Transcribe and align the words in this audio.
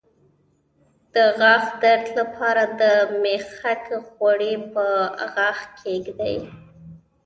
د 1.13 1.15
غاښ 1.39 1.65
درد 1.83 2.05
لپاره 2.19 2.63
د 2.81 2.83
میخک 3.23 3.85
غوړي 4.09 4.53
په 4.73 4.85
غاښ 5.35 5.59
کیږدئ 5.79 6.37